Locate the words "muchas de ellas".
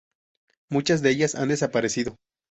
0.71-1.35